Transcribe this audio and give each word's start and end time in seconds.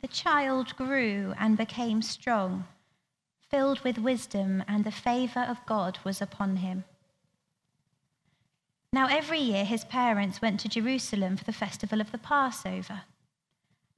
The 0.00 0.08
child 0.08 0.76
grew 0.76 1.34
and 1.38 1.56
became 1.56 2.02
strong, 2.02 2.66
filled 3.50 3.80
with 3.80 3.98
wisdom, 3.98 4.62
and 4.68 4.84
the 4.84 4.92
favor 4.92 5.40
of 5.40 5.64
God 5.66 5.98
was 6.04 6.22
upon 6.22 6.56
him. 6.56 6.84
Now, 8.92 9.08
every 9.08 9.40
year 9.40 9.64
his 9.64 9.84
parents 9.84 10.40
went 10.40 10.60
to 10.60 10.68
Jerusalem 10.68 11.36
for 11.36 11.44
the 11.44 11.52
festival 11.52 12.00
of 12.00 12.12
the 12.12 12.18
Passover. 12.18 13.02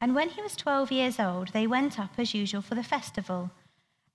And 0.00 0.14
when 0.14 0.30
he 0.30 0.42
was 0.42 0.56
12 0.56 0.90
years 0.90 1.20
old, 1.20 1.48
they 1.48 1.66
went 1.66 1.98
up 1.98 2.18
as 2.18 2.34
usual 2.34 2.62
for 2.62 2.74
the 2.74 2.82
festival. 2.82 3.50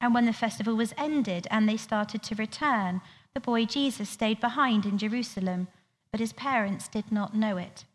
And 0.01 0.13
when 0.13 0.25
the 0.25 0.33
festival 0.33 0.75
was 0.75 0.93
ended 0.97 1.47
and 1.51 1.69
they 1.69 1.77
started 1.77 2.23
to 2.23 2.35
return, 2.35 3.01
the 3.33 3.39
boy 3.39 3.65
Jesus 3.65 4.09
stayed 4.09 4.41
behind 4.41 4.85
in 4.85 4.97
Jerusalem, 4.97 5.67
but 6.11 6.19
his 6.19 6.33
parents 6.33 6.87
did 6.87 7.11
not 7.11 7.35
know 7.35 7.57
it. 7.57 7.85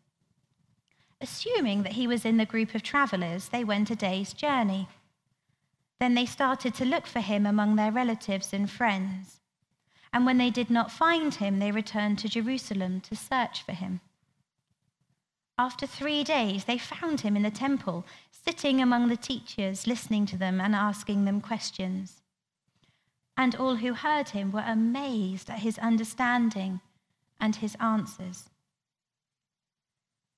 Assuming 1.21 1.83
that 1.83 1.93
he 1.93 2.07
was 2.07 2.25
in 2.25 2.37
the 2.37 2.45
group 2.45 2.73
of 2.73 2.81
travelers, 2.81 3.49
they 3.49 3.63
went 3.63 3.91
a 3.91 3.95
day's 3.95 4.33
journey. 4.33 4.87
Then 5.99 6.15
they 6.15 6.25
started 6.25 6.73
to 6.75 6.85
look 6.85 7.05
for 7.05 7.19
him 7.19 7.45
among 7.45 7.75
their 7.75 7.91
relatives 7.91 8.53
and 8.53 8.69
friends. 8.69 9.39
And 10.11 10.25
when 10.25 10.39
they 10.39 10.49
did 10.49 10.69
not 10.69 10.91
find 10.91 11.35
him, 11.35 11.59
they 11.59 11.71
returned 11.71 12.17
to 12.19 12.29
Jerusalem 12.29 13.01
to 13.01 13.15
search 13.15 13.63
for 13.63 13.73
him. 13.73 14.01
After 15.59 15.85
three 15.85 16.23
days, 16.23 16.65
they 16.65 16.79
found 16.79 17.21
him 17.21 17.35
in 17.35 17.43
the 17.43 17.51
temple, 17.51 18.05
sitting 18.31 18.81
among 18.81 19.09
the 19.09 19.15
teachers, 19.15 19.85
listening 19.85 20.25
to 20.25 20.37
them 20.37 20.59
and 20.59 20.73
asking 20.73 21.25
them 21.25 21.39
questions. 21.39 22.23
And 23.37 23.55
all 23.55 23.75
who 23.75 23.93
heard 23.93 24.29
him 24.29 24.51
were 24.51 24.65
amazed 24.65 25.51
at 25.51 25.59
his 25.59 25.77
understanding 25.77 26.81
and 27.39 27.55
his 27.55 27.75
answers. 27.79 28.49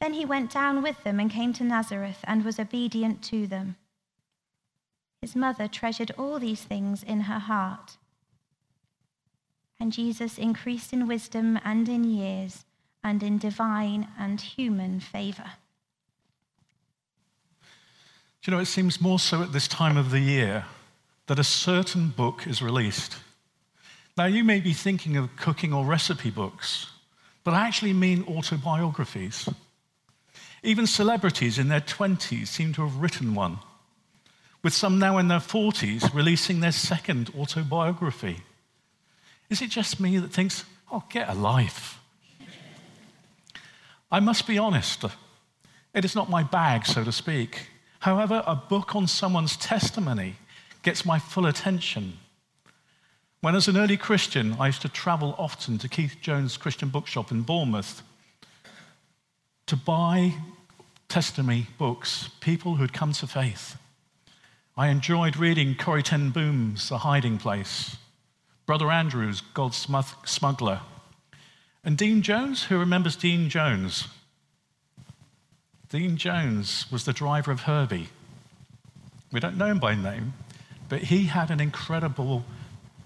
Then 0.00 0.14
he 0.14 0.24
went 0.24 0.50
down 0.50 0.82
with 0.82 1.02
them 1.04 1.20
and 1.20 1.30
came 1.30 1.52
to 1.54 1.64
Nazareth 1.64 2.18
and 2.24 2.44
was 2.44 2.58
obedient 2.58 3.22
to 3.24 3.46
them. 3.46 3.76
His 5.20 5.34
mother 5.34 5.68
treasured 5.68 6.12
all 6.18 6.38
these 6.38 6.62
things 6.62 7.02
in 7.02 7.20
her 7.20 7.38
heart. 7.38 7.96
And 9.80 9.92
Jesus 9.92 10.38
increased 10.38 10.92
in 10.92 11.08
wisdom 11.08 11.58
and 11.64 11.88
in 11.88 12.04
years 12.04 12.64
and 13.02 13.22
in 13.22 13.38
divine 13.38 14.08
and 14.18 14.40
human 14.40 15.00
favor. 15.00 15.52
Do 18.42 18.50
you 18.50 18.56
know, 18.56 18.62
it 18.62 18.66
seems 18.66 19.00
more 19.00 19.18
so 19.18 19.42
at 19.42 19.52
this 19.52 19.66
time 19.66 19.96
of 19.96 20.10
the 20.10 20.20
year 20.20 20.66
that 21.26 21.38
a 21.38 21.44
certain 21.44 22.08
book 22.08 22.46
is 22.46 22.60
released. 22.60 23.16
Now, 24.16 24.26
you 24.26 24.44
may 24.44 24.60
be 24.60 24.74
thinking 24.74 25.16
of 25.16 25.34
cooking 25.36 25.72
or 25.72 25.84
recipe 25.84 26.30
books, 26.30 26.86
but 27.42 27.54
I 27.54 27.66
actually 27.66 27.94
mean 27.94 28.24
autobiographies. 28.28 29.48
Even 30.64 30.86
celebrities 30.86 31.58
in 31.58 31.68
their 31.68 31.82
20s 31.82 32.48
seem 32.48 32.72
to 32.72 32.82
have 32.82 32.96
written 32.96 33.34
one, 33.34 33.58
with 34.62 34.72
some 34.72 34.98
now 34.98 35.18
in 35.18 35.28
their 35.28 35.38
40s 35.38 36.14
releasing 36.14 36.60
their 36.60 36.72
second 36.72 37.30
autobiography. 37.38 38.38
Is 39.50 39.60
it 39.60 39.68
just 39.68 40.00
me 40.00 40.16
that 40.16 40.32
thinks, 40.32 40.64
oh, 40.90 41.04
get 41.10 41.28
a 41.28 41.34
life? 41.34 42.00
I 44.10 44.20
must 44.20 44.46
be 44.46 44.56
honest, 44.56 45.04
it 45.92 46.04
is 46.04 46.14
not 46.14 46.30
my 46.30 46.42
bag, 46.42 46.86
so 46.86 47.04
to 47.04 47.12
speak. 47.12 47.68
However, 48.00 48.42
a 48.46 48.56
book 48.56 48.96
on 48.96 49.06
someone's 49.06 49.58
testimony 49.58 50.36
gets 50.82 51.04
my 51.04 51.18
full 51.18 51.44
attention. 51.44 52.16
When, 53.42 53.54
as 53.54 53.68
an 53.68 53.76
early 53.76 53.98
Christian, 53.98 54.56
I 54.58 54.66
used 54.66 54.80
to 54.82 54.88
travel 54.88 55.34
often 55.36 55.76
to 55.78 55.90
Keith 55.90 56.16
Jones 56.22 56.56
Christian 56.56 56.88
Bookshop 56.88 57.30
in 57.30 57.42
Bournemouth 57.42 58.02
to 59.66 59.76
buy 59.76 60.34
testimony 61.08 61.66
books, 61.78 62.28
people 62.40 62.76
who'd 62.76 62.92
come 62.92 63.12
to 63.12 63.26
faith. 63.26 63.76
I 64.76 64.88
enjoyed 64.88 65.36
reading 65.36 65.76
Corrie 65.76 66.02
Ten 66.02 66.30
Boom's 66.30 66.88
The 66.88 66.98
Hiding 66.98 67.38
Place, 67.38 67.96
Brother 68.66 68.90
Andrew's 68.90 69.40
God's 69.40 69.86
Smuggler, 70.24 70.80
and 71.84 71.96
Dean 71.96 72.22
Jones. 72.22 72.64
Who 72.64 72.78
remembers 72.78 73.14
Dean 73.14 73.48
Jones? 73.48 74.08
Dean 75.90 76.16
Jones 76.16 76.90
was 76.90 77.04
the 77.04 77.12
driver 77.12 77.52
of 77.52 77.60
Herbie. 77.60 78.08
We 79.30 79.38
don't 79.38 79.56
know 79.56 79.66
him 79.66 79.78
by 79.78 79.94
name, 79.94 80.34
but 80.88 81.02
he 81.02 81.24
had 81.24 81.50
an 81.50 81.60
incredible 81.60 82.44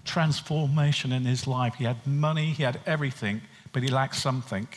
transformation 0.04 1.12
in 1.12 1.24
his 1.24 1.46
life. 1.46 1.74
He 1.74 1.84
had 1.84 2.06
money, 2.06 2.52
he 2.52 2.62
had 2.62 2.80
everything, 2.86 3.42
but 3.72 3.82
he 3.82 3.90
lacked 3.90 4.16
something. 4.16 4.68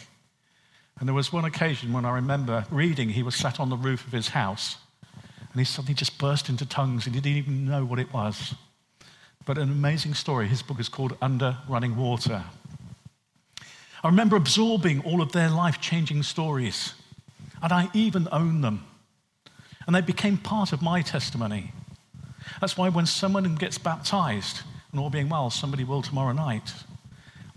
And 1.01 1.07
there 1.07 1.15
was 1.15 1.33
one 1.33 1.45
occasion 1.45 1.93
when 1.93 2.05
I 2.05 2.11
remember 2.11 2.63
reading, 2.69 3.09
he 3.09 3.23
was 3.23 3.33
sat 3.33 3.59
on 3.59 3.71
the 3.71 3.75
roof 3.75 4.05
of 4.05 4.13
his 4.13 4.27
house 4.27 4.77
and 5.51 5.59
he 5.59 5.65
suddenly 5.65 5.95
just 5.95 6.19
burst 6.19 6.47
into 6.47 6.63
tongues 6.63 7.07
and 7.07 7.15
he 7.15 7.21
didn't 7.21 7.39
even 7.39 7.65
know 7.65 7.83
what 7.83 7.97
it 7.97 8.13
was. 8.13 8.53
But 9.43 9.57
an 9.57 9.71
amazing 9.71 10.13
story. 10.13 10.47
His 10.47 10.61
book 10.61 10.79
is 10.79 10.89
called 10.89 11.17
Under 11.19 11.57
Running 11.67 11.95
Water. 11.95 12.43
I 14.03 14.07
remember 14.07 14.35
absorbing 14.35 15.03
all 15.03 15.23
of 15.23 15.31
their 15.31 15.49
life 15.49 15.81
changing 15.81 16.21
stories, 16.21 16.93
and 17.63 17.73
I 17.73 17.89
even 17.95 18.27
own 18.31 18.61
them. 18.61 18.85
And 19.87 19.95
they 19.95 20.01
became 20.01 20.37
part 20.37 20.71
of 20.71 20.83
my 20.83 21.01
testimony. 21.01 21.73
That's 22.59 22.77
why 22.77 22.89
when 22.89 23.07
someone 23.07 23.55
gets 23.55 23.79
baptized, 23.79 24.61
and 24.91 24.99
all 24.99 25.09
being 25.09 25.29
well, 25.29 25.49
somebody 25.49 25.83
will 25.83 26.03
tomorrow 26.03 26.33
night, 26.33 26.73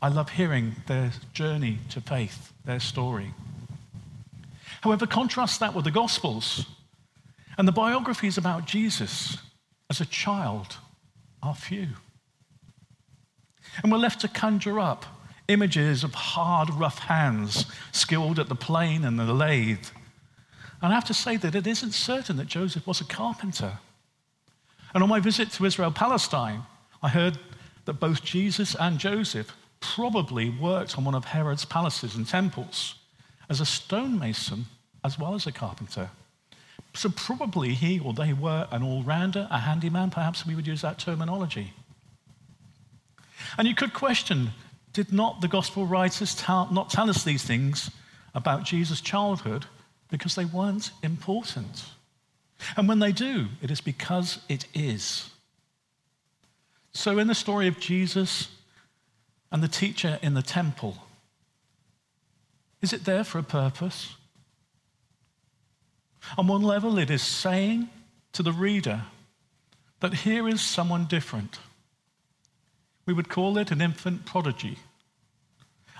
I 0.04 0.08
love 0.08 0.28
hearing 0.28 0.76
their 0.86 1.12
journey 1.32 1.78
to 1.88 1.98
faith, 1.98 2.52
their 2.66 2.78
story. 2.78 3.32
However, 4.82 5.06
contrast 5.06 5.60
that 5.60 5.74
with 5.74 5.86
the 5.86 5.90
Gospels 5.90 6.66
and 7.56 7.66
the 7.66 7.72
biographies 7.72 8.36
about 8.36 8.66
Jesus 8.66 9.38
as 9.88 10.02
a 10.02 10.04
child 10.04 10.76
are 11.42 11.54
few. 11.54 11.88
And 13.82 13.90
we're 13.90 13.96
left 13.96 14.20
to 14.20 14.28
conjure 14.28 14.78
up 14.78 15.06
images 15.48 16.04
of 16.04 16.12
hard, 16.12 16.68
rough 16.74 16.98
hands 16.98 17.64
skilled 17.92 18.38
at 18.38 18.50
the 18.50 18.54
plane 18.54 19.06
and 19.06 19.18
the 19.18 19.32
lathe. 19.32 19.86
And 20.82 20.92
I 20.92 20.96
have 20.96 21.06
to 21.06 21.14
say 21.14 21.38
that 21.38 21.54
it 21.54 21.66
isn't 21.66 21.92
certain 21.92 22.36
that 22.36 22.46
Joseph 22.48 22.86
was 22.86 23.00
a 23.00 23.04
carpenter. 23.04 23.78
And 24.92 25.02
on 25.02 25.08
my 25.08 25.20
visit 25.20 25.50
to 25.52 25.64
Israel 25.64 25.92
Palestine, 25.92 26.64
I 27.02 27.08
heard 27.08 27.38
that 27.86 27.94
both 27.94 28.22
Jesus 28.22 28.76
and 28.78 28.98
Joseph 28.98 29.56
probably 29.94 30.50
worked 30.50 30.96
on 30.96 31.04
one 31.04 31.14
of 31.14 31.24
Herod's 31.24 31.64
palaces 31.64 32.14
and 32.14 32.26
temples 32.26 32.94
as 33.48 33.60
a 33.60 33.66
stonemason 33.66 34.66
as 35.04 35.18
well 35.18 35.34
as 35.34 35.46
a 35.46 35.52
carpenter. 35.52 36.10
So, 36.94 37.10
probably 37.10 37.74
he 37.74 37.98
or 38.00 38.12
they 38.12 38.32
were 38.32 38.66
an 38.70 38.82
all 38.82 39.02
rounder, 39.02 39.48
a 39.50 39.58
handyman, 39.58 40.10
perhaps 40.10 40.46
we 40.46 40.54
would 40.54 40.66
use 40.66 40.82
that 40.82 40.98
terminology. 40.98 41.72
And 43.58 43.68
you 43.68 43.74
could 43.74 43.92
question 43.92 44.50
did 44.92 45.12
not 45.12 45.40
the 45.40 45.48
gospel 45.48 45.86
writers 45.86 46.36
tell, 46.36 46.70
not 46.70 46.88
tell 46.88 47.10
us 47.10 47.24
these 47.24 47.42
things 47.42 47.90
about 48.32 48.62
Jesus' 48.62 49.00
childhood 49.00 49.66
because 50.08 50.36
they 50.36 50.44
weren't 50.44 50.92
important? 51.02 51.84
And 52.76 52.88
when 52.88 53.00
they 53.00 53.10
do, 53.10 53.48
it 53.60 53.72
is 53.72 53.80
because 53.80 54.38
it 54.48 54.66
is. 54.72 55.30
So, 56.92 57.18
in 57.18 57.26
the 57.26 57.34
story 57.34 57.66
of 57.66 57.80
Jesus 57.80 58.48
and 59.54 59.62
the 59.62 59.68
teacher 59.68 60.18
in 60.20 60.34
the 60.34 60.42
temple, 60.42 60.96
is 62.82 62.92
it 62.92 63.04
there 63.04 63.22
for 63.22 63.38
a 63.38 63.42
purpose? 63.44 64.16
On 66.36 66.48
one 66.48 66.62
level, 66.62 66.98
it 66.98 67.08
is 67.08 67.22
saying 67.22 67.88
to 68.32 68.42
the 68.42 68.50
reader 68.50 69.02
that 70.00 70.12
here 70.12 70.48
is 70.48 70.60
someone 70.60 71.04
different. 71.04 71.60
We 73.06 73.14
would 73.14 73.28
call 73.28 73.56
it 73.56 73.70
an 73.70 73.80
infant 73.80 74.26
prodigy. 74.26 74.80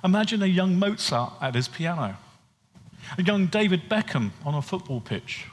Imagine 0.02 0.42
a 0.42 0.46
young 0.46 0.76
Mozart 0.76 1.34
at 1.40 1.54
his 1.54 1.68
piano, 1.68 2.16
a 3.16 3.22
young 3.22 3.46
David 3.46 3.88
Beckham 3.88 4.32
on 4.44 4.56
a 4.56 4.62
football 4.62 5.00
pitch, 5.00 5.46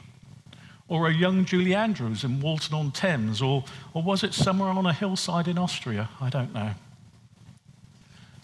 or 0.88 1.06
a 1.06 1.14
young 1.14 1.44
Julie 1.44 1.76
Andrews 1.76 2.24
in 2.24 2.40
Walton 2.40 2.74
on 2.74 2.90
Thames, 2.90 3.40
or, 3.40 3.62
or 3.94 4.02
was 4.02 4.24
it 4.24 4.34
somewhere 4.34 4.70
on 4.70 4.86
a 4.86 4.92
hillside 4.92 5.46
in 5.46 5.56
Austria? 5.56 6.08
I 6.20 6.30
don't 6.30 6.52
know. 6.52 6.72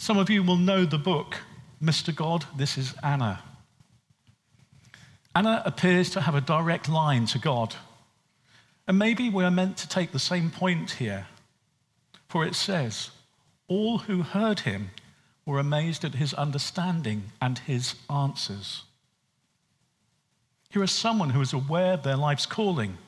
Some 0.00 0.16
of 0.16 0.30
you 0.30 0.44
will 0.44 0.56
know 0.56 0.84
the 0.84 0.96
book, 0.96 1.38
Mr. 1.82 2.14
God, 2.14 2.46
This 2.56 2.78
is 2.78 2.94
Anna. 3.02 3.42
Anna 5.34 5.60
appears 5.66 6.08
to 6.10 6.20
have 6.20 6.36
a 6.36 6.40
direct 6.40 6.88
line 6.88 7.26
to 7.26 7.38
God. 7.40 7.74
And 8.86 8.96
maybe 8.96 9.28
we're 9.28 9.50
meant 9.50 9.76
to 9.78 9.88
take 9.88 10.12
the 10.12 10.20
same 10.20 10.52
point 10.52 10.92
here, 10.92 11.26
for 12.28 12.46
it 12.46 12.54
says, 12.54 13.10
All 13.66 13.98
who 13.98 14.22
heard 14.22 14.60
him 14.60 14.90
were 15.44 15.58
amazed 15.58 16.04
at 16.04 16.14
his 16.14 16.32
understanding 16.32 17.32
and 17.42 17.58
his 17.58 17.96
answers. 18.08 18.84
Here 20.70 20.84
is 20.84 20.92
someone 20.92 21.30
who 21.30 21.40
is 21.40 21.52
aware 21.52 21.94
of 21.94 22.04
their 22.04 22.16
life's 22.16 22.46
calling, 22.46 22.98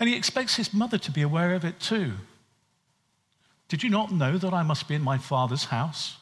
and 0.00 0.08
he 0.08 0.16
expects 0.16 0.56
his 0.56 0.72
mother 0.72 0.96
to 0.96 1.10
be 1.10 1.20
aware 1.20 1.54
of 1.54 1.66
it 1.66 1.78
too. 1.80 2.14
Did 3.72 3.82
you 3.82 3.88
not 3.88 4.12
know 4.12 4.36
that 4.36 4.52
I 4.52 4.62
must 4.62 4.86
be 4.86 4.96
in 4.96 5.02
my 5.02 5.16
father's 5.16 5.64
house? 5.64 6.18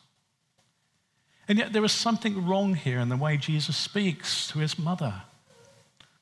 And 1.49 1.59
yet 1.59 1.73
there 1.73 1.85
is 1.85 1.91
something 1.91 2.47
wrong 2.47 2.75
here 2.75 3.01
in 3.01 3.09
the 3.09 3.17
way 3.17 3.37
Jesus 3.37 3.77
speaks 3.77 4.47
to 4.53 4.61
his 4.61 4.79
mother. 4.79 5.23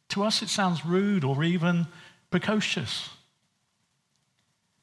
To 0.08 0.24
us, 0.24 0.40
it 0.40 0.48
sounds 0.48 0.86
rude 0.86 1.24
or 1.24 1.44
even 1.44 1.86
precocious. 2.30 3.10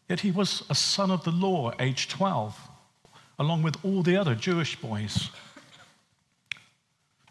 Yet 0.07 0.19
he 0.19 0.29
was 0.29 0.61
a 0.69 0.75
son 0.75 1.09
of 1.09 1.23
the 1.23 1.31
law, 1.31 1.71
age 1.79 2.09
12, 2.09 2.55
along 3.39 3.63
with 3.63 3.83
all 3.83 4.03
the 4.03 4.15
other 4.15 4.35
Jewish 4.35 4.75
boys. 4.79 5.31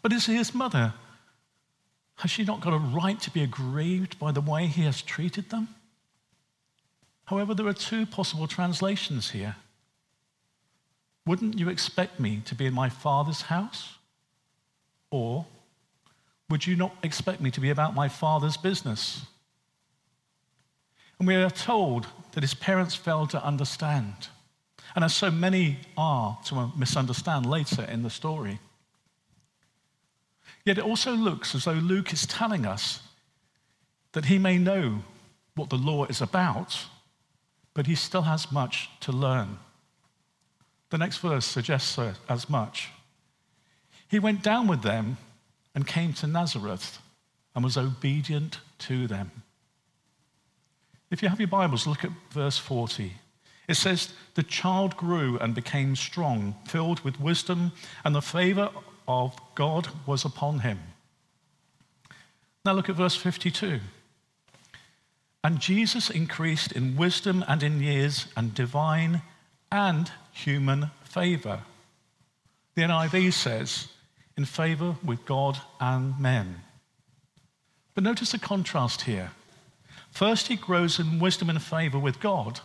But 0.01 0.11
is 0.11 0.25
his 0.25 0.53
mother? 0.53 0.93
Has 2.15 2.31
she 2.31 2.43
not 2.43 2.59
got 2.59 2.73
a 2.73 2.79
right 2.79 3.21
to 3.21 3.31
be 3.31 3.43
aggrieved 3.43 4.19
by 4.19 4.33
the 4.33 4.41
way 4.41 4.67
he 4.67 4.83
has 4.83 5.01
treated 5.01 5.51
them? 5.51 5.69
However, 7.25 7.53
there 7.53 7.67
are 7.67 7.73
two 7.73 8.05
possible 8.05 8.47
translations 8.47 9.31
here. 9.31 9.55
Wouldn't 11.25 11.57
you 11.57 11.69
expect 11.69 12.19
me 12.19 12.41
to 12.45 12.55
be 12.55 12.67
in 12.67 12.73
my 12.73 12.89
father's 12.89 13.41
house? 13.41 13.95
Or 15.09 15.45
would 16.49 16.67
you 16.67 16.75
not 16.75 16.95
expect 17.01 17.41
me 17.41 17.49
to 17.51 17.59
be 17.59 17.71
about 17.71 17.95
my 17.95 18.07
father's 18.07 18.57
business? 18.57 19.25
And 21.17 21.27
we 21.27 21.35
are 21.35 21.49
told 21.49 22.07
that 22.33 22.43
his 22.43 22.53
parents 22.53 22.93
failed 22.93 23.31
to 23.31 23.43
understand, 23.43 24.27
and 24.95 25.03
as 25.03 25.15
so 25.15 25.31
many 25.31 25.79
are 25.97 26.37
to 26.45 26.71
misunderstand 26.77 27.45
later 27.45 27.83
in 27.83 28.03
the 28.03 28.09
story. 28.09 28.59
Yet 30.65 30.77
it 30.77 30.83
also 30.83 31.13
looks 31.13 31.55
as 31.55 31.65
though 31.65 31.73
Luke 31.73 32.11
is 32.11 32.25
telling 32.25 32.65
us 32.65 33.01
that 34.11 34.25
he 34.25 34.37
may 34.37 34.57
know 34.57 35.03
what 35.55 35.69
the 35.69 35.77
law 35.77 36.05
is 36.05 36.21
about, 36.21 36.85
but 37.75 37.85
he 37.85 37.93
still 37.93 38.23
has 38.23 38.51
much 38.51 38.89
to 39.01 39.11
learn. 39.11 39.59
The 40.89 40.97
next 40.97 41.17
verse 41.17 41.45
suggests 41.45 41.99
uh, 41.99 42.15
as 42.27 42.49
much. 42.49 42.89
He 44.07 44.17
went 44.17 44.41
down 44.41 44.65
with 44.65 44.81
them 44.81 45.17
and 45.75 45.85
came 45.85 46.13
to 46.13 46.27
Nazareth 46.27 46.99
and 47.53 47.63
was 47.63 47.77
obedient 47.77 48.59
to 48.79 49.05
them. 49.07 49.31
If 51.11 51.21
you 51.21 51.29
have 51.29 51.39
your 51.39 51.47
Bibles, 51.47 51.85
look 51.85 52.03
at 52.03 52.11
verse 52.31 52.57
40. 52.57 53.13
It 53.67 53.75
says, 53.75 54.13
The 54.35 54.43
child 54.43 54.95
grew 54.95 55.37
and 55.39 55.53
became 55.53 55.95
strong, 55.95 56.55
filled 56.65 57.01
with 57.01 57.19
wisdom, 57.19 57.71
and 58.03 58.15
the 58.15 58.21
favor 58.21 58.69
of 59.07 59.35
God 59.53 59.89
was 60.05 60.23
upon 60.23 60.59
him. 60.59 60.79
Now 62.63 62.73
look 62.73 62.89
at 62.89 62.95
verse 62.95 63.15
52. 63.15 63.79
And 65.45 65.59
Jesus 65.59 66.09
increased 66.09 66.71
in 66.71 66.97
wisdom 66.97 67.45
and 67.47 67.61
in 67.61 67.79
years 67.79 68.25
and 68.35 68.51
divine 68.55 69.21
and 69.71 70.11
human 70.31 70.89
favor. 71.03 71.59
The 72.73 72.81
NIV 72.81 73.31
says, 73.31 73.89
in 74.35 74.45
favor 74.45 74.95
with 75.05 75.23
God 75.27 75.59
and 75.79 76.19
men. 76.19 76.61
But 77.93 78.03
notice 78.03 78.31
the 78.31 78.39
contrast 78.39 79.01
here. 79.01 79.33
First, 80.09 80.47
he 80.47 80.55
grows 80.55 80.97
in 80.99 81.19
wisdom 81.19 81.51
and 81.51 81.61
favor 81.61 81.99
with 81.99 82.19
God. 82.19 82.61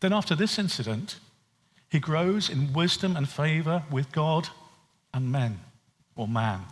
Then, 0.00 0.14
after 0.14 0.34
this 0.34 0.58
incident, 0.58 1.16
he 1.90 2.00
grows 2.00 2.48
in 2.48 2.72
wisdom 2.72 3.14
and 3.14 3.28
favor 3.28 3.82
with 3.90 4.10
God 4.10 4.48
and 5.12 5.30
men, 5.30 5.60
or 6.16 6.26
man. 6.26 6.62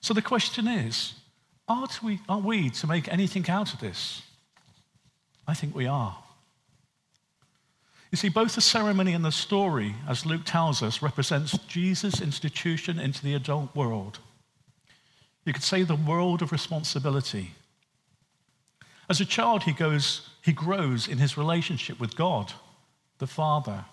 So 0.00 0.12
the 0.12 0.22
question 0.22 0.66
is 0.66 1.14
are 1.72 1.88
we, 2.02 2.20
are 2.28 2.38
we 2.38 2.70
to 2.70 2.86
make 2.86 3.08
anything 3.08 3.48
out 3.48 3.72
of 3.72 3.80
this? 3.80 4.22
I 5.46 5.54
think 5.54 5.74
we 5.74 5.86
are. 5.86 6.16
You 8.10 8.16
see, 8.16 8.28
both 8.28 8.54
the 8.54 8.60
ceremony 8.60 9.14
and 9.14 9.24
the 9.24 9.32
story, 9.32 9.94
as 10.06 10.26
Luke 10.26 10.42
tells 10.44 10.82
us, 10.82 11.00
represents 11.00 11.56
Jesus' 11.66 12.20
institution 12.20 13.00
into 13.00 13.22
the 13.22 13.34
adult 13.34 13.74
world. 13.74 14.18
You 15.46 15.52
could 15.52 15.62
say 15.62 15.82
the 15.82 15.96
world 15.96 16.42
of 16.42 16.52
responsibility. 16.52 17.52
As 19.08 19.20
a 19.20 19.24
child, 19.24 19.62
he, 19.62 19.72
goes, 19.72 20.28
he 20.42 20.52
grows 20.52 21.08
in 21.08 21.18
his 21.18 21.36
relationship 21.36 21.98
with 21.98 22.16
God, 22.16 22.52
the 23.18 23.26
Father. 23.26 23.86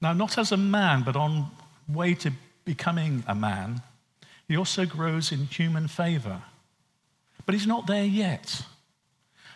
Now, 0.00 0.12
not 0.12 0.38
as 0.38 0.52
a 0.52 0.56
man, 0.56 1.02
but 1.02 1.16
on 1.16 1.50
way 1.88 2.14
to 2.14 2.32
becoming 2.64 3.24
a 3.26 3.34
man, 3.34 3.82
he 4.48 4.56
also 4.56 4.86
grows 4.86 5.32
in 5.32 5.46
human 5.46 5.88
favor. 5.88 6.42
But 7.44 7.54
he's 7.54 7.66
not 7.66 7.86
there 7.86 8.04
yet. 8.04 8.62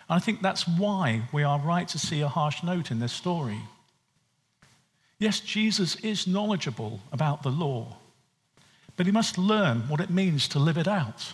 And 0.09 0.17
I 0.17 0.19
think 0.19 0.43
that's 0.43 0.67
why 0.67 1.23
we 1.33 1.43
are 1.43 1.59
right 1.59 1.88
to 1.88 1.99
see 1.99 2.21
a 2.21 2.29
harsh 2.29 2.62
note 2.62 2.91
in 2.91 3.00
this 3.00 3.12
story. 3.12 3.61
Yes, 5.19 5.41
Jesus 5.41 5.97
is 5.97 6.27
knowledgeable 6.27 7.00
about 7.11 7.43
the 7.43 7.50
law, 7.50 7.97
but 8.97 9.06
he 9.06 9.12
must 9.12 9.38
learn 9.38 9.88
what 9.88 10.00
it 10.00 10.11
means 10.11 10.49
to 10.49 10.59
live 10.59 10.77
it 10.77 10.88
out. 10.88 11.33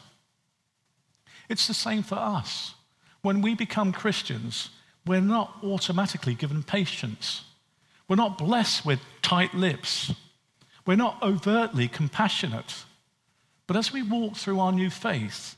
It's 1.49 1.67
the 1.67 1.75
same 1.75 2.03
for 2.03 2.15
us. 2.15 2.75
When 3.23 3.43
we 3.43 3.55
become 3.55 3.93
Christians, 3.93 4.71
we're 5.05 5.21
not 5.21 5.59
automatically 5.63 6.35
given 6.35 6.63
patience. 6.63 7.43
We're 8.09 8.17
not 8.17 8.39
blessed 8.39 8.87
with 8.87 9.01
tight 9.21 9.55
lips. 9.55 10.13
We're 10.87 10.97
not 10.97 11.23
overtly 11.23 11.89
compassionate. 11.89 12.85
But 13.67 13.77
as 13.77 13.93
we 13.93 14.03
walk 14.03 14.37
through 14.37 14.61
our 14.61 14.73
new 14.73 14.91
faith, 14.91 15.57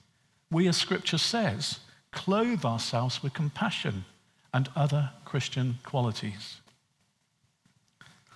we, 0.55 0.69
as 0.69 0.77
Scripture 0.77 1.19
says, 1.19 1.81
clothe 2.13 2.65
ourselves 2.65 3.23
with 3.23 3.35
compassion 3.35 4.05
and 4.53 4.69
other 4.77 5.11
Christian 5.25 5.81
qualities. 5.83 6.61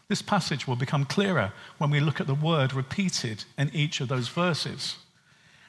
This 0.09 0.21
passage 0.21 0.67
will 0.67 0.75
become 0.75 1.05
clearer 1.05 1.53
when 1.79 1.91
we 1.91 2.01
look 2.01 2.21
at 2.21 2.27
the 2.27 2.35
word 2.35 2.75
repeated 2.75 3.45
in 3.57 3.71
each 3.73 4.01
of 4.01 4.09
those 4.09 4.27
verses. 4.27 4.97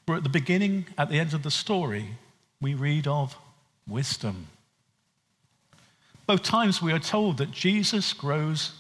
We're 0.08 0.18
at 0.18 0.24
the 0.24 0.30
beginning, 0.30 0.88
at 0.98 1.10
the 1.10 1.20
end 1.20 1.36
of 1.36 1.44
the 1.44 1.52
story, 1.52 2.18
we 2.60 2.74
read 2.74 3.06
of 3.06 3.38
wisdom. 3.88 4.48
Both 6.26 6.42
times 6.42 6.82
we 6.82 6.94
are 6.94 7.00
told 7.00 7.38
that 7.38 7.52
Jesus 7.52 8.12
grows 8.14 8.74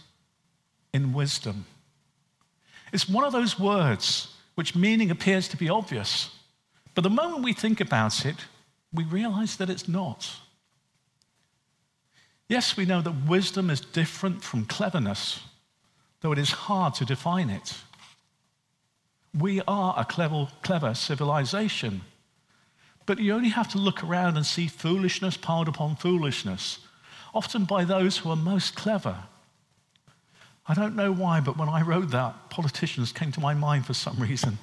in 0.92 1.14
wisdom. 1.14 1.66
It's 2.92 3.08
one 3.08 3.26
of 3.26 3.32
those 3.32 3.60
words 3.60 4.34
which 4.56 4.76
meaning 4.76 5.12
appears 5.12 5.48
to 5.50 5.58
be 5.58 5.70
obvious, 5.70 6.32
but 7.00 7.04
the 7.04 7.16
moment 7.16 7.46
we 7.46 7.54
think 7.54 7.80
about 7.80 8.26
it, 8.26 8.36
we 8.92 9.06
realize 9.06 9.56
that 9.56 9.70
it's 9.70 9.88
not. 9.88 10.36
Yes, 12.50 12.76
we 12.76 12.84
know 12.84 13.00
that 13.00 13.26
wisdom 13.26 13.70
is 13.70 13.80
different 13.80 14.44
from 14.44 14.66
cleverness, 14.66 15.40
though 16.20 16.34
it 16.34 16.38
is 16.38 16.52
hard 16.52 16.96
to 16.96 17.06
define 17.06 17.50
it. 17.50 17.74
We 19.34 19.62
are 19.66 19.96
a 19.98 20.04
clever, 20.04 20.50
clever 20.62 20.94
civilization 20.94 22.02
but 23.06 23.18
you 23.18 23.34
only 23.34 23.48
have 23.48 23.70
to 23.70 23.78
look 23.78 24.04
around 24.04 24.36
and 24.36 24.46
see 24.46 24.68
foolishness 24.68 25.38
piled 25.38 25.70
upon 25.70 25.96
foolishness, 25.96 26.80
often 27.34 27.64
by 27.64 27.86
those 27.86 28.18
who 28.18 28.30
are 28.30 28.36
most 28.36 28.76
clever. 28.76 29.24
I 30.68 30.74
don't 30.74 30.98
know 30.98 31.14
why, 31.14 31.40
but 31.40 31.58
when 31.58 31.70
I 31.70 31.82
wrote 31.82 32.12
that, 32.12 32.50
politicians 32.50 33.14
came 33.14 33.32
to 33.32 33.40
my 33.40 33.54
mind 33.54 33.86
for 33.86 33.96
some 33.96 34.18
reason. 34.20 34.60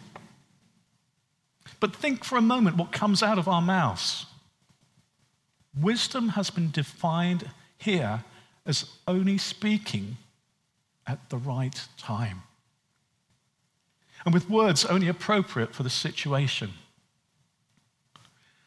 But 1.80 1.94
think 1.94 2.24
for 2.24 2.36
a 2.36 2.42
moment 2.42 2.76
what 2.76 2.92
comes 2.92 3.22
out 3.22 3.38
of 3.38 3.48
our 3.48 3.62
mouths. 3.62 4.26
Wisdom 5.78 6.30
has 6.30 6.50
been 6.50 6.70
defined 6.70 7.50
here 7.76 8.24
as 8.64 8.86
only 9.06 9.38
speaking 9.38 10.16
at 11.06 11.28
the 11.30 11.36
right 11.36 11.86
time 11.98 12.42
and 14.26 14.34
with 14.34 14.50
words 14.50 14.84
only 14.84 15.08
appropriate 15.08 15.72
for 15.72 15.84
the 15.84 15.90
situation. 15.90 16.72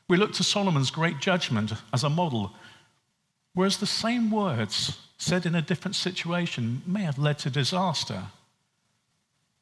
We 0.08 0.18
look 0.18 0.34
to 0.34 0.44
Solomon's 0.44 0.89
great 0.89 1.20
judgment 1.20 1.74
as 1.94 2.03
a 2.03 2.10
model, 2.10 2.53
whereas 3.53 3.77
the 3.77 3.86
same 3.86 4.32
words 4.32 4.98
said 5.18 5.46
in 5.46 5.53
a 5.53 5.62
different 5.62 5.96
situation 5.96 6.82
may 6.88 7.01
have 7.01 7.20
led 7.20 7.38
to 7.39 7.50
disaster, 7.50 8.24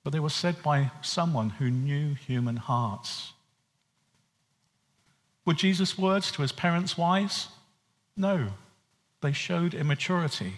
but 0.07 0.13
they 0.13 0.21
were 0.21 0.29
said 0.29 0.63
by 0.63 0.89
someone 1.01 1.49
who 1.49 1.69
knew 1.69 2.13
human 2.13 2.55
hearts. 2.55 3.33
Were 5.43 5.53
Jesus' 5.53 5.97
words 5.97 6.31
to 6.31 6.43
his 6.43 6.53
parents 6.53 6.97
wise? 6.97 7.49
No, 8.15 8.51
they 9.19 9.33
showed 9.33 9.73
immaturity. 9.73 10.53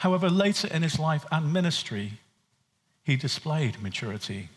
However, 0.00 0.28
later 0.28 0.66
in 0.66 0.82
his 0.82 0.98
life 0.98 1.24
and 1.30 1.52
ministry, 1.52 2.14
he 3.04 3.14
displayed 3.14 3.80
maturity. 3.80 4.48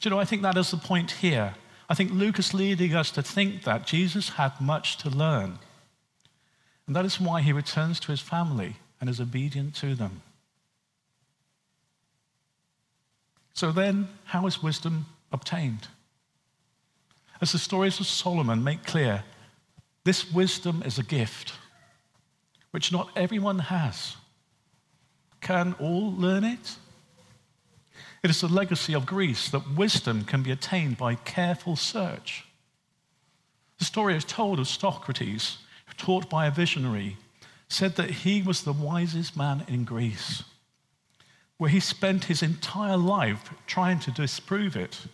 Do 0.00 0.08
you 0.08 0.10
know, 0.10 0.20
I 0.20 0.24
think 0.24 0.42
that 0.42 0.56
is 0.56 0.70
the 0.70 0.76
point 0.76 1.10
here 1.10 1.56
I 1.88 1.94
think 1.94 2.12
Luke 2.12 2.38
is 2.38 2.54
leading 2.54 2.94
us 2.94 3.10
to 3.10 3.20
think 3.20 3.64
that 3.64 3.84
Jesus 3.84 4.28
had 4.28 4.60
much 4.60 4.96
to 4.98 5.10
learn. 5.10 5.58
And 6.86 6.94
that 6.94 7.04
is 7.04 7.20
why 7.20 7.42
he 7.42 7.52
returns 7.52 7.98
to 7.98 8.12
his 8.12 8.20
family 8.20 8.76
and 9.00 9.10
is 9.10 9.20
obedient 9.20 9.74
to 9.76 9.96
them. 9.96 10.22
So 13.56 13.72
then, 13.72 14.08
how 14.24 14.46
is 14.46 14.62
wisdom 14.62 15.06
obtained? 15.32 15.88
As 17.40 17.52
the 17.52 17.58
stories 17.58 17.98
of 17.98 18.06
Solomon 18.06 18.62
make 18.62 18.84
clear, 18.84 19.24
this 20.04 20.30
wisdom 20.30 20.82
is 20.84 20.98
a 20.98 21.02
gift 21.02 21.54
which 22.72 22.92
not 22.92 23.08
everyone 23.16 23.58
has. 23.58 24.16
Can 25.40 25.74
all 25.80 26.12
learn 26.12 26.44
it? 26.44 26.76
It 28.22 28.28
is 28.28 28.42
the 28.42 28.48
legacy 28.48 28.92
of 28.92 29.06
Greece 29.06 29.48
that 29.48 29.74
wisdom 29.74 30.24
can 30.24 30.42
be 30.42 30.50
attained 30.50 30.98
by 30.98 31.14
careful 31.14 31.76
search. 31.76 32.44
The 33.78 33.86
story 33.86 34.16
is 34.16 34.24
told 34.26 34.60
of 34.60 34.68
Socrates, 34.68 35.58
taught 35.96 36.28
by 36.28 36.46
a 36.46 36.50
visionary, 36.50 37.16
said 37.70 37.96
that 37.96 38.10
he 38.10 38.42
was 38.42 38.62
the 38.62 38.74
wisest 38.74 39.34
man 39.34 39.64
in 39.66 39.84
Greece, 39.84 40.42
where 41.58 41.70
he 41.70 41.80
spent 41.80 42.24
his 42.24 42.42
entire 42.42 42.96
life 42.96 43.50
trying 43.66 43.98
to 44.00 44.10
disprove 44.10 44.76
it, 44.76 45.06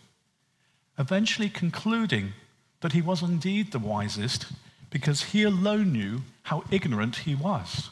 eventually 0.99 1.49
concluding 1.49 2.33
that 2.81 2.93
he 2.93 3.01
was 3.01 3.23
indeed 3.23 3.71
the 3.71 3.79
wisest 3.79 4.47
because 4.91 5.23
he 5.25 5.43
alone 5.43 5.93
knew 5.93 6.23
how 6.43 6.65
ignorant 6.71 7.17
he 7.17 7.35
was. 7.35 7.91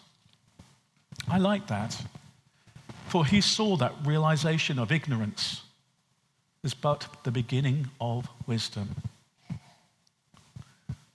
I 1.29 1.39
like 1.39 1.69
that. 1.69 2.05
For 3.09 3.25
he 3.25 3.41
saw 3.41 3.77
that 3.77 3.95
realization 4.05 4.79
of 4.79 4.93
ignorance 4.93 5.63
is 6.63 6.75
but 6.75 7.07
the 7.25 7.31
beginning 7.31 7.89
of 8.01 8.29
wisdom. 8.47 8.91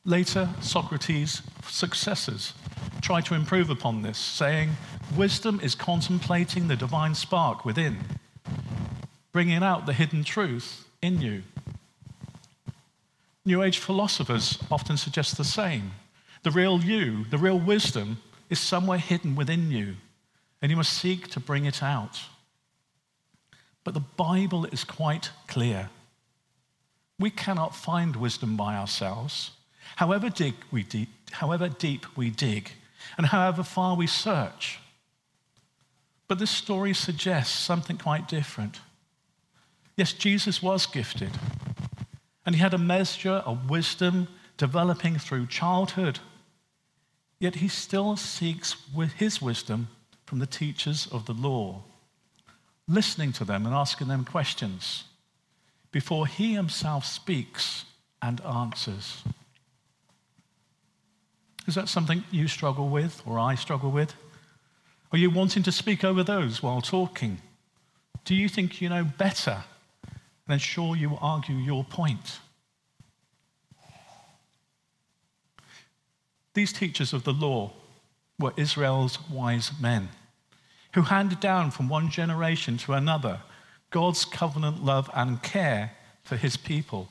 Later, 0.03 0.49
Socrates' 0.61 1.41
successors 1.67 2.53
tried 3.01 3.25
to 3.25 3.35
improve 3.35 3.69
upon 3.69 4.01
this, 4.01 4.17
saying, 4.17 4.71
Wisdom 5.15 5.59
is 5.61 5.75
contemplating 5.75 6.67
the 6.67 6.75
divine 6.75 7.15
spark 7.15 7.65
within, 7.65 7.97
bringing 9.31 9.63
out 9.63 9.85
the 9.85 9.93
hidden 9.93 10.23
truth 10.23 10.85
in 11.01 11.21
you. 11.21 11.43
New 13.45 13.61
Age 13.61 13.77
philosophers 13.77 14.57
often 14.71 14.97
suggest 14.97 15.37
the 15.37 15.43
same. 15.43 15.91
The 16.43 16.51
real 16.51 16.81
you, 16.81 17.25
the 17.25 17.37
real 17.37 17.59
wisdom, 17.59 18.17
is 18.49 18.59
somewhere 18.59 18.97
hidden 18.97 19.35
within 19.35 19.71
you 19.71 19.95
and 20.65 20.71
you 20.71 20.77
must 20.77 20.93
seek 20.93 21.27
to 21.27 21.39
bring 21.39 21.65
it 21.65 21.83
out. 21.83 22.21
But 23.83 23.93
the 23.93 23.99
Bible 23.99 24.65
is 24.65 24.83
quite 24.83 25.29
clear. 25.47 25.91
We 27.19 27.29
cannot 27.29 27.75
find 27.75 28.15
wisdom 28.15 28.57
by 28.57 28.75
ourselves. 28.75 29.51
However, 29.95 30.29
dig 30.29 30.55
we 30.71 30.83
deep, 30.83 31.09
however 31.31 31.69
deep 31.69 32.05
we 32.17 32.29
dig, 32.29 32.71
and 33.17 33.27
however 33.27 33.63
far 33.63 33.95
we 33.95 34.07
search. 34.07 34.79
But 36.27 36.39
this 36.39 36.51
story 36.51 36.93
suggests 36.93 37.57
something 37.57 37.97
quite 37.97 38.27
different. 38.27 38.79
Yes, 39.95 40.11
Jesus 40.11 40.61
was 40.61 40.85
gifted, 40.85 41.31
and 42.45 42.55
he 42.55 42.61
had 42.61 42.73
a 42.73 42.77
measure 42.77 43.43
of 43.45 43.69
wisdom 43.69 44.27
developing 44.57 45.17
through 45.17 45.47
childhood. 45.47 46.19
Yet 47.39 47.55
he 47.55 47.67
still 47.67 48.17
seeks 48.17 48.75
his 49.17 49.41
wisdom 49.41 49.89
from 50.25 50.39
the 50.39 50.47
teachers 50.47 51.07
of 51.11 51.25
the 51.25 51.33
law, 51.33 51.83
listening 52.87 53.31
to 53.33 53.45
them 53.45 53.65
and 53.65 53.75
asking 53.75 54.07
them 54.07 54.25
questions 54.25 55.03
before 55.91 56.27
he 56.27 56.53
himself 56.53 57.05
speaks 57.05 57.85
and 58.21 58.41
answers. 58.41 59.23
Is 61.67 61.75
that 61.75 61.89
something 61.89 62.23
you 62.31 62.47
struggle 62.47 62.89
with 62.89 63.21
or 63.25 63.39
I 63.39 63.55
struggle 63.55 63.91
with? 63.91 64.13
Are 65.11 65.17
you 65.17 65.29
wanting 65.29 65.63
to 65.63 65.71
speak 65.71 66.03
over 66.03 66.23
those 66.23 66.61
while 66.61 66.81
talking? 66.81 67.39
Do 68.23 68.35
you 68.35 68.49
think 68.49 68.81
you 68.81 68.89
know 68.89 69.03
better? 69.03 69.63
Then 70.47 70.59
sure 70.59 70.95
you 70.95 71.17
argue 71.21 71.55
your 71.55 71.83
point. 71.83 72.39
These 76.53 76.73
teachers 76.73 77.13
of 77.13 77.23
the 77.23 77.33
law 77.33 77.73
were 78.39 78.53
Israel's 78.57 79.17
wise 79.29 79.71
men 79.79 80.09
who 80.93 81.01
handed 81.01 81.39
down 81.39 81.71
from 81.71 81.89
one 81.89 82.09
generation 82.09 82.77
to 82.77 82.93
another 82.93 83.41
God's 83.89 84.25
covenant 84.25 84.83
love 84.83 85.09
and 85.13 85.41
care 85.41 85.91
for 86.23 86.37
his 86.37 86.57
people. 86.57 87.09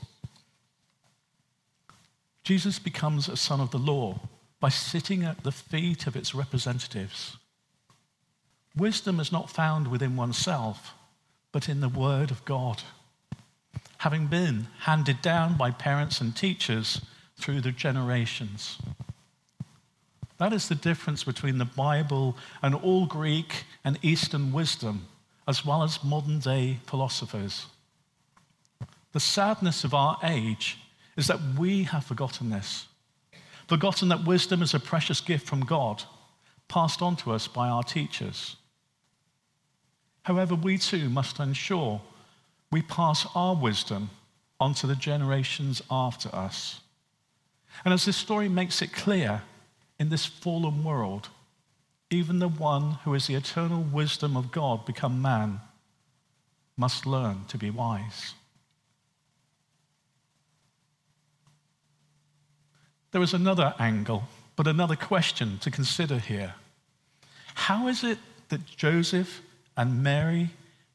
Jesus 2.43 2.79
becomes 2.79 3.29
a 3.29 3.37
son 3.37 3.61
of 3.61 3.71
the 3.71 3.79
law 3.79 4.21
by 4.65 4.71
sitting 4.71 5.25
at 5.25 5.43
the 5.43 5.53
feet 5.53 6.07
of 6.07 6.17
its 6.17 6.35
representatives. 6.35 7.37
Wisdom 8.75 9.21
is 9.21 9.31
not 9.31 9.51
found 9.51 9.89
within 9.89 10.17
oneself, 10.17 10.95
but 11.53 11.69
in 11.69 11.81
the 11.81 11.89
Word 11.91 12.31
of 12.31 12.43
God, 12.47 12.83
having 13.99 14.27
been 14.27 14.69
handed 14.79 15.21
down 15.21 15.59
by 15.59 15.71
parents 15.71 16.19
and 16.23 16.35
teachers 16.35 17.03
through 17.37 17.61
the 17.61 17.73
generations. 17.73 18.79
That 20.39 20.55
is 20.55 20.67
the 20.67 20.75
difference 20.75 21.25
between 21.25 21.59
the 21.59 21.67
Bible 21.67 22.35
and 22.63 22.75
all 22.75 23.05
Greek 23.05 23.65
and 23.85 23.99
Eastern 24.01 24.51
wisdom, 24.51 25.09
as 25.47 25.67
well 25.67 25.83
as 25.83 26.03
modern 26.03 26.39
day 26.39 26.79
philosophers. 26.87 27.67
The 29.13 29.21
sadness 29.21 29.85
of 29.85 29.93
our 29.93 30.17
age 30.23 30.79
is 31.19 31.27
that 31.27 31.59
we 31.59 31.83
have 31.83 32.07
forgotten 32.07 32.49
this, 32.49 32.87
forgotten 33.69 34.09
that 34.09 34.25
wisdom 34.25 34.63
is 34.63 34.75
a 34.75 34.81
precious 34.81 35.21
gift 35.21 35.47
from 35.47 35.65
God, 35.65 36.03
passed 36.69 37.03
on 37.03 37.17
to 37.17 37.33
us 37.33 37.47
by 37.47 37.69
our 37.69 37.83
teachers. 37.83 38.57
However, 40.23 40.55
we 40.55 40.79
too 40.79 41.09
must 41.09 41.39
ensure 41.39 42.01
we 42.71 42.83
pass 42.83 43.27
our 43.35 43.55
wisdom 43.55 44.11
on 44.59 44.75
to 44.75 44.87
the 44.87 44.97
generations 44.97 45.83
after 45.91 46.35
us. 46.35 46.81
And 47.85 47.93
as 47.93 48.05
this 48.05 48.17
story 48.17 48.49
makes 48.49 48.81
it 48.83 48.93
clear, 48.93 49.43
in 49.99 50.09
this 50.09 50.27
fallen 50.27 50.83
world, 50.85 51.29
even 52.11 52.39
the 52.39 52.49
one 52.49 52.99
who 53.05 53.15
is 53.15 53.27
the 53.27 53.35
eternal 53.35 53.83
wisdom 53.83 54.37
of 54.37 54.53
God 54.53 54.85
become 54.87 55.23
man 55.23 55.61
must 56.77 57.07
learn 57.07 57.45
to 57.49 57.59
be 57.59 57.71
wise. 57.71 58.35
There 63.15 63.23
is 63.23 63.33
another 63.33 63.77
angle, 63.79 64.25
but 64.57 64.67
another 64.67 64.97
question 64.97 65.59
to 65.59 65.71
consider 65.71 66.19
here. 66.19 66.55
How 67.55 67.87
is 67.87 68.03
it 68.03 68.19
that 68.49 68.67
Joseph 68.67 69.41
and 69.77 70.03
Mary 70.03 70.51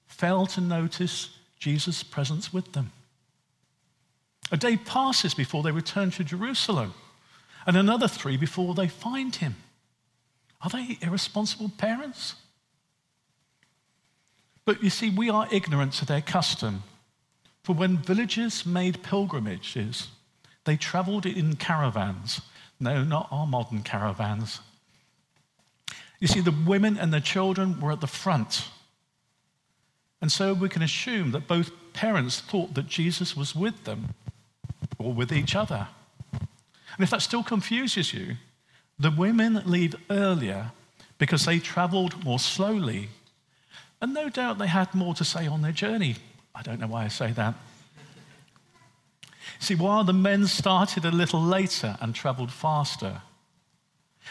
fail 0.05 0.45
to 0.47 0.59
notice 0.59 1.29
Jesus' 1.59 2.03
presence 2.03 2.51
with 2.51 2.73
them? 2.73 2.91
A 4.51 4.57
day 4.57 4.75
passes 4.75 5.33
before 5.33 5.63
they 5.63 5.71
return 5.71 6.11
to 6.11 6.25
Jerusalem 6.25 6.93
and 7.65 7.77
another 7.77 8.09
three 8.09 8.35
before 8.35 8.73
they 8.75 8.89
find 8.89 9.33
him. 9.33 9.55
Are 10.61 10.69
they 10.69 10.97
irresponsible 11.01 11.71
parents? 11.77 12.35
But 14.65 14.83
you 14.83 14.89
see, 14.89 15.09
we 15.09 15.29
are 15.29 15.47
ignorant 15.53 15.93
to 15.93 16.05
their 16.05 16.19
custom. 16.19 16.83
For 17.63 17.73
when 17.73 17.95
villagers 17.95 18.65
made 18.65 19.03
pilgrimages, 19.03 20.09
they 20.65 20.77
traveled 20.77 21.25
in 21.25 21.55
caravans. 21.55 22.41
No, 22.79 23.03
not 23.03 23.27
our 23.31 23.47
modern 23.47 23.83
caravans. 23.83 24.61
You 26.19 26.27
see, 26.27 26.41
the 26.41 26.55
women 26.65 26.97
and 26.97 27.13
the 27.13 27.21
children 27.21 27.79
were 27.79 27.91
at 27.91 28.01
the 28.01 28.07
front. 28.07 28.69
And 30.21 30.31
so 30.31 30.53
we 30.53 30.69
can 30.69 30.81
assume 30.81 31.31
that 31.31 31.47
both 31.47 31.71
parents 31.93 32.41
thought 32.41 32.73
that 32.73 32.87
Jesus 32.87 33.35
was 33.35 33.55
with 33.55 33.85
them 33.85 34.13
or 34.97 35.13
with 35.13 35.31
each 35.31 35.55
other. 35.55 35.87
And 36.31 37.03
if 37.03 37.09
that 37.09 37.21
still 37.21 37.43
confuses 37.43 38.13
you, 38.13 38.35
the 38.97 39.11
women 39.11 39.61
leave 39.65 39.95
earlier 40.09 40.71
because 41.17 41.45
they 41.45 41.59
traveled 41.59 42.23
more 42.25 42.39
slowly. 42.39 43.09
And 44.01 44.13
no 44.13 44.29
doubt 44.29 44.57
they 44.57 44.67
had 44.67 44.93
more 44.93 45.13
to 45.15 45.23
say 45.23 45.47
on 45.47 45.61
their 45.61 45.71
journey. 45.71 46.15
I 46.53 46.61
don't 46.61 46.79
know 46.79 46.87
why 46.87 47.05
I 47.05 47.07
say 47.07 47.31
that. 47.31 47.55
See, 49.57 49.75
while 49.75 50.03
the 50.03 50.13
men 50.13 50.45
started 50.47 51.05
a 51.05 51.11
little 51.11 51.41
later 51.41 51.97
and 51.99 52.13
traveled 52.13 52.51
faster, 52.51 53.21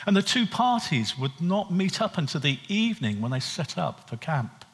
and 0.06 0.16
the 0.16 0.22
two 0.22 0.46
parties 0.46 1.18
would 1.18 1.40
not 1.40 1.72
meet 1.72 2.00
up 2.00 2.18
until 2.18 2.40
the 2.40 2.58
evening 2.68 3.20
when 3.20 3.32
they 3.32 3.40
set 3.40 3.76
up 3.76 4.08
for 4.08 4.16
camp. 4.16 4.64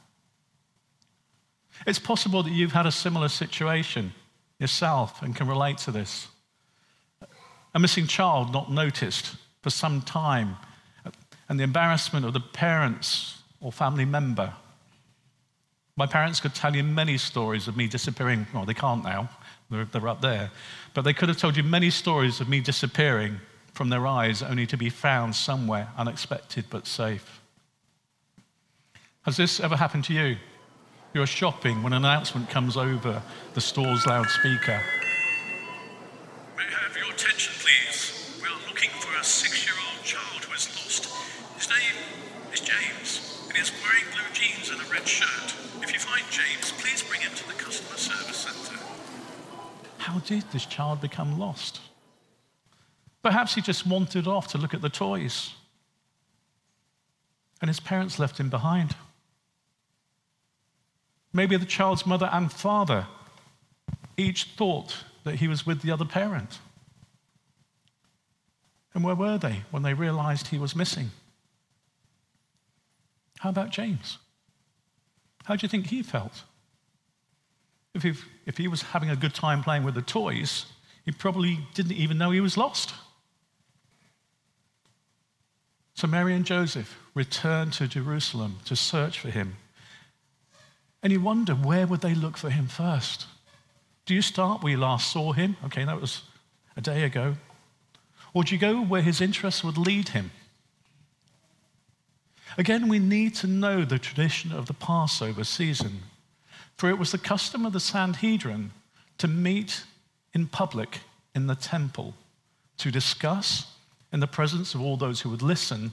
It's 1.87 1.99
possible 1.99 2.43
that 2.43 2.53
you've 2.53 2.73
had 2.73 2.87
a 2.87 2.93
similar 2.93 3.29
situation 3.29 4.13
yourself 4.59 5.23
and 5.23 5.35
can 5.35 5.49
relate 5.49 5.79
to 5.79 5.91
this 5.91 6.29
a 7.75 7.81
missing 7.81 8.07
child 8.07 8.53
not 8.53 8.71
noticed 8.71 9.35
for 9.63 9.71
some 9.71 10.01
time, 10.01 10.57
and 11.49 11.59
the 11.59 11.65
embarrassment 11.65 12.25
of 12.25 12.33
the 12.33 12.41
parents 12.41 13.43
or 13.61 13.73
family 13.73 14.05
member. 14.05 14.55
My 15.97 16.07
parents 16.07 16.41
could 16.41 16.55
tell 16.55 16.75
you 16.75 16.85
many 16.85 17.19
stories 17.19 17.69
of 17.69 17.77
me 17.77 17.87
disappearing. 17.87 18.47
Well, 18.55 18.65
they 18.65 18.75
can't 18.75 19.03
now, 19.03 19.29
they're, 19.75 19.85
they're 19.85 20.09
up 20.09 20.21
there. 20.21 20.51
But 20.95 21.03
they 21.03 21.13
could 21.13 21.29
have 21.29 21.39
told 21.39 21.57
you 21.57 21.63
many 21.63 21.91
stories 21.91 22.41
of 22.41 22.49
me 22.49 22.61
disappearing 22.61 23.41
from 23.73 23.89
their 23.89 24.07
eyes 24.07 24.43
only 24.43 24.67
to 24.67 24.77
be 24.77 24.89
found 24.89 25.35
somewhere 25.35 25.89
unexpected 25.99 26.67
but 26.71 26.87
safe. 26.87 27.41
Has 29.23 29.37
this 29.37 29.59
ever 29.59 29.77
happened 29.77 30.05
to 30.05 30.13
you? 30.13 30.37
You're 31.15 31.27
shopping 31.27 31.83
when 31.83 31.93
an 31.93 32.05
announcement 32.05 32.51
comes 32.51 32.77
over 32.77 33.23
the 33.55 33.61
store's 33.61 34.07
loudspeaker. 34.07 34.81
May 36.57 36.65
I 36.65 36.83
have 36.87 36.97
your 36.97 37.07
attention, 37.07 37.55
please? 37.59 38.41
We 38.43 38.49
are 38.49 38.69
looking 38.69 38.91
for 39.01 39.17
a 39.19 39.25
six 39.25 39.65
year 39.65 39.75
old 39.91 40.05
child 40.05 40.45
who 40.45 40.53
is 40.55 40.69
lost. 40.77 41.07
His 41.57 41.69
name 41.71 41.97
is 42.53 42.61
James, 42.61 43.47
and 43.47 43.57
he 43.57 43.63
is 43.63 43.73
wearing 43.83 44.05
blue 44.13 44.31
jeans 44.33 44.71
and 44.71 44.81
a 44.81 44.93
red 44.93 45.07
shirt. 45.07 45.55
If 45.83 45.93
you 45.93 46.01
find 46.01 46.25
James, 46.31 46.73
please 46.83 47.03
bring 47.03 47.21
him 47.21 47.33
to 47.35 47.47
the 47.47 47.55
customer 47.55 47.97
service 47.97 48.37
centre. 48.37 48.74
How 50.05 50.19
did 50.19 50.43
this 50.53 50.67
child 50.67 51.01
become 51.01 51.39
lost? 51.39 51.81
Perhaps 53.23 53.55
he 53.55 53.63
just 53.63 53.87
wandered 53.87 54.27
off 54.27 54.49
to 54.49 54.59
look 54.59 54.75
at 54.75 54.83
the 54.83 54.91
toys, 54.91 55.55
and 57.63 57.71
his 57.71 57.81
parents 57.81 58.19
left 58.19 58.39
him 58.39 58.51
behind. 58.51 58.95
Maybe 61.33 61.57
the 61.57 61.65
child's 61.65 62.05
mother 62.05 62.29
and 62.31 62.53
father 62.53 63.07
each 64.19 64.45
thought 64.59 65.05
that 65.25 65.37
he 65.37 65.49
was 65.49 65.65
with 65.65 65.81
the 65.81 65.91
other 65.91 66.05
parent. 66.05 66.59
And 68.93 69.03
where 69.03 69.15
were 69.15 69.39
they 69.39 69.63
when 69.71 69.85
they 69.85 69.95
realized 69.95 70.49
he 70.49 70.59
was 70.59 70.77
missing? 70.77 71.13
How 73.39 73.49
about 73.49 73.71
James? 73.71 74.19
How 75.45 75.57
do 75.57 75.65
you 75.65 75.69
think 75.71 75.87
he 75.87 76.03
felt? 76.03 76.45
If 77.95 78.03
he, 78.03 78.15
if 78.47 78.57
he 78.57 78.69
was 78.69 78.83
having 78.83 79.11
a 79.11 79.17
good 79.17 79.35
time 79.35 79.63
playing 79.63 79.85
with 79.85 79.95
the 79.95 80.03
toys, 80.03 80.67
he 81.05 81.13
probably 81.13 81.61
didn't 81.75 81.93
even 81.93 82.19
know 82.19 82.31
he 82.31 82.41
was 82.41 82.57
lost. 82.57 82.95
So 85.95 86.09
Mary 86.09 86.35
and 86.35 86.45
Joseph 86.45 86.99
returned 87.15 87.73
to 87.75 87.87
Jerusalem 87.87 88.59
to 88.65 88.75
search 88.75 89.21
for 89.21 89.31
him. 89.31 89.57
And 91.03 91.13
you 91.13 91.21
wonder, 91.21 91.55
where 91.55 91.87
would 91.87 92.01
they 92.01 92.15
look 92.15 92.37
for 92.37 92.51
him 92.51 92.67
first? 92.67 93.27
Do 94.07 94.15
you 94.15 94.23
start 94.23 94.63
where 94.63 94.73
you 94.73 94.79
last 94.79 95.13
saw 95.13 95.33
him? 95.33 95.57
Okay, 95.67 95.85
that 95.85 96.01
was 96.01 96.23
a 96.77 96.81
day 96.81 97.05
ago. 97.05 97.37
Or 98.33 98.43
do 98.43 98.55
you 98.55 98.61
go 98.61 98.83
where 98.83 99.03
his 99.03 99.21
interests 99.21 99.63
would 99.63 99.79
lead 99.79 100.09
him? 100.09 100.33
Again, 102.59 102.89
we 102.89 102.99
need 102.99 103.35
to 103.37 103.47
know 103.47 103.85
the 103.85 103.99
tradition 103.99 104.53
of 104.53 104.67
the 104.67 104.75
Passover 104.75 105.45
season, 105.45 106.03
for 106.77 106.91
it 106.91 106.99
was 106.99 107.13
the 107.13 107.19
custom 107.19 107.65
of 107.65 107.73
the 107.73 107.81
Sanhedrin 107.81 108.73
to 109.19 109.29
meet 109.29 109.85
in 110.33 110.47
public 110.47 111.01
in 111.35 111.47
the 111.47 111.55
temple 111.55 112.15
to 112.79 112.91
discuss, 112.91 113.67
in 114.13 114.21
the 114.21 114.27
presence 114.27 114.75
of 114.75 114.81
all 114.81 114.97
those 114.97 115.21
who 115.21 115.31
would 115.31 115.43
listen, 115.43 115.93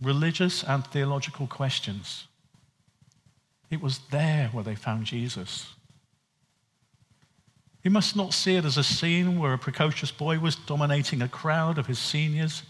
religious 0.00 0.62
and 0.62 0.86
theological 0.86 1.46
questions. 1.46 2.26
It 3.70 3.80
was 3.80 4.00
there 4.10 4.48
where 4.48 4.64
they 4.64 4.74
found 4.74 5.06
Jesus. 5.06 5.66
You 7.82 7.90
must 7.90 8.16
not 8.16 8.34
see 8.34 8.56
it 8.56 8.64
as 8.64 8.76
a 8.76 8.84
scene 8.84 9.38
where 9.38 9.54
a 9.54 9.58
precocious 9.58 10.10
boy 10.10 10.38
was 10.38 10.56
dominating 10.56 11.22
a 11.22 11.28
crowd 11.28 11.78
of 11.78 11.86
his 11.86 11.98
seniors. 11.98 12.62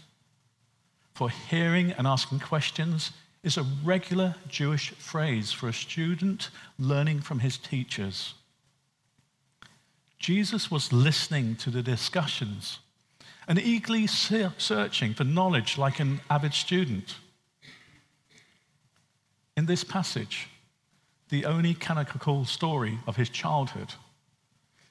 For 1.13 1.29
hearing 1.29 1.91
and 1.91 2.07
asking 2.07 2.39
questions 2.39 3.11
is 3.43 3.57
a 3.57 3.65
regular 3.83 4.35
Jewish 4.47 4.91
phrase 4.91 5.51
for 5.51 5.67
a 5.67 5.73
student 5.73 6.49
learning 6.77 7.21
from 7.21 7.39
his 7.39 7.57
teachers. 7.57 8.35
Jesus 10.19 10.69
was 10.69 10.93
listening 10.93 11.55
to 11.55 11.71
the 11.71 11.81
discussions 11.81 12.79
and 13.47 13.57
eagerly 13.59 14.05
searching 14.05 15.15
for 15.15 15.23
knowledge 15.23 15.77
like 15.77 15.99
an 15.99 16.21
avid 16.29 16.53
student. 16.53 17.15
In 19.57 19.65
this 19.65 19.83
passage, 19.83 20.47
the 21.29 21.45
only 21.45 21.73
canonical 21.73 22.45
story 22.45 22.99
of 23.07 23.15
his 23.15 23.29
childhood, 23.29 23.95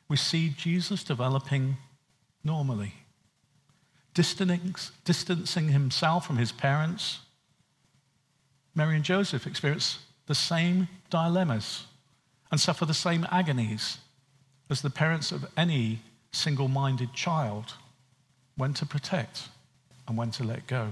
we 0.08 0.16
see 0.16 0.48
Jesus 0.48 1.04
developing 1.04 1.76
normally, 2.42 2.94
distancing 4.14 5.68
himself 5.68 6.26
from 6.26 6.36
his 6.36 6.50
parents. 6.50 7.20
Mary 8.74 8.96
and 8.96 9.04
Joseph 9.04 9.46
experience 9.46 9.98
the 10.26 10.34
same 10.34 10.88
dilemmas 11.10 11.86
and 12.50 12.60
suffer 12.60 12.84
the 12.84 12.94
same 12.94 13.26
agonies 13.30 13.98
as 14.68 14.82
the 14.82 14.90
parents 14.90 15.32
of 15.32 15.46
any 15.56 16.00
single 16.32 16.68
minded 16.68 17.12
child 17.12 17.74
when 18.56 18.72
to 18.74 18.86
protect 18.86 19.48
and 20.06 20.16
when 20.16 20.30
to 20.30 20.44
let 20.44 20.66
go. 20.66 20.90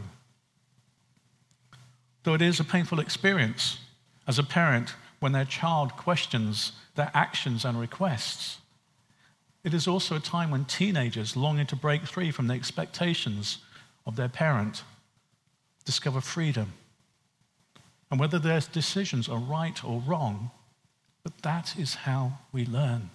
Though 2.24 2.34
it 2.34 2.42
is 2.42 2.60
a 2.60 2.64
painful 2.64 3.00
experience 3.00 3.78
as 4.26 4.38
a 4.38 4.42
parent 4.42 4.94
when 5.20 5.32
their 5.32 5.44
child 5.44 5.96
questions 5.96 6.72
their 6.98 7.10
actions 7.14 7.64
and 7.64 7.80
requests. 7.80 8.58
It 9.64 9.72
is 9.72 9.86
also 9.86 10.16
a 10.16 10.20
time 10.20 10.50
when 10.50 10.64
teenagers 10.64 11.36
longing 11.36 11.66
to 11.68 11.76
break 11.76 12.04
free 12.06 12.30
from 12.30 12.48
the 12.48 12.54
expectations 12.54 13.58
of 14.04 14.16
their 14.16 14.28
parent 14.28 14.82
discover 15.84 16.20
freedom. 16.20 16.72
And 18.10 18.18
whether 18.18 18.38
their 18.38 18.60
decisions 18.60 19.28
are 19.28 19.38
right 19.38 19.82
or 19.84 20.02
wrong, 20.06 20.50
but 21.22 21.42
that 21.42 21.78
is 21.78 21.94
how 21.94 22.38
we 22.52 22.64
learn. 22.64 23.10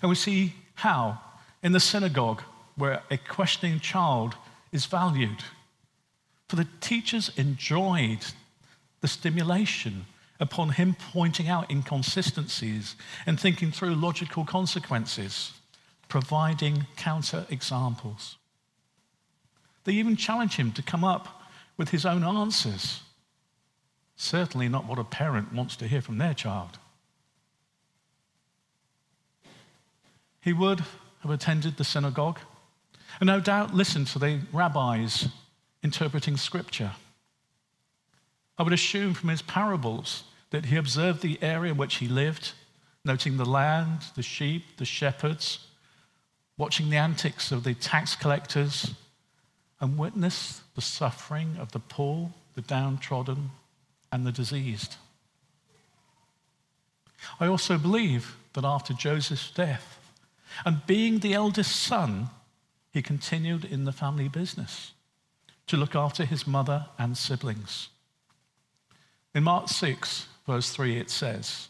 And 0.00 0.08
we 0.08 0.14
see 0.14 0.54
how 0.74 1.20
in 1.62 1.72
the 1.72 1.80
synagogue, 1.80 2.42
where 2.76 3.02
a 3.10 3.16
questioning 3.16 3.80
child 3.80 4.36
is 4.72 4.86
valued. 4.86 5.42
For 6.48 6.56
the 6.56 6.68
teachers 6.80 7.30
enjoyed 7.36 8.24
the 9.00 9.08
stimulation 9.08 10.06
upon 10.40 10.70
him 10.70 10.96
pointing 11.12 11.48
out 11.48 11.70
inconsistencies 11.70 12.94
and 13.26 13.38
thinking 13.38 13.72
through 13.72 13.94
logical 13.96 14.44
consequences, 14.44 15.52
providing 16.08 16.86
counter 16.96 17.44
examples. 17.50 18.36
They 19.84 19.92
even 19.94 20.16
challenge 20.16 20.56
him 20.56 20.72
to 20.72 20.82
come 20.82 21.02
up 21.02 21.37
with 21.78 21.88
his 21.90 22.04
own 22.04 22.22
answers. 22.22 23.00
Certainly 24.16 24.68
not 24.68 24.84
what 24.84 24.98
a 24.98 25.04
parent 25.04 25.54
wants 25.54 25.76
to 25.76 25.86
hear 25.86 26.02
from 26.02 26.18
their 26.18 26.34
child. 26.34 26.78
He 30.40 30.52
would 30.52 30.80
have 31.20 31.30
attended 31.30 31.76
the 31.76 31.84
synagogue 31.84 32.40
and 33.20 33.26
no 33.26 33.40
doubt 33.40 33.74
listened 33.74 34.08
to 34.08 34.18
the 34.18 34.40
rabbis 34.52 35.28
interpreting 35.82 36.36
scripture. 36.36 36.92
I 38.58 38.62
would 38.64 38.72
assume 38.72 39.14
from 39.14 39.28
his 39.28 39.42
parables 39.42 40.24
that 40.50 40.66
he 40.66 40.76
observed 40.76 41.22
the 41.22 41.38
area 41.42 41.72
in 41.72 41.78
which 41.78 41.96
he 41.96 42.08
lived, 42.08 42.52
noting 43.04 43.36
the 43.36 43.44
land, 43.44 44.00
the 44.16 44.22
sheep, 44.22 44.64
the 44.78 44.84
shepherds, 44.84 45.66
watching 46.56 46.90
the 46.90 46.96
antics 46.96 47.52
of 47.52 47.62
the 47.62 47.74
tax 47.74 48.16
collectors, 48.16 48.94
and 49.80 49.98
witness 49.98 50.62
the 50.74 50.80
suffering 50.80 51.56
of 51.58 51.72
the 51.72 51.78
poor, 51.78 52.32
the 52.54 52.60
downtrodden, 52.60 53.50
and 54.10 54.26
the 54.26 54.32
diseased. 54.32 54.96
I 57.40 57.46
also 57.46 57.78
believe 57.78 58.36
that 58.54 58.64
after 58.64 58.92
Joseph's 58.94 59.50
death, 59.50 59.98
and 60.64 60.86
being 60.86 61.18
the 61.18 61.34
eldest 61.34 61.76
son, 61.76 62.30
he 62.92 63.02
continued 63.02 63.64
in 63.64 63.84
the 63.84 63.92
family 63.92 64.28
business 64.28 64.92
to 65.66 65.76
look 65.76 65.94
after 65.94 66.24
his 66.24 66.46
mother 66.46 66.86
and 66.98 67.16
siblings. 67.16 67.88
In 69.34 69.44
Mark 69.44 69.68
6, 69.68 70.26
verse 70.46 70.70
3, 70.70 70.98
it 70.98 71.10
says, 71.10 71.68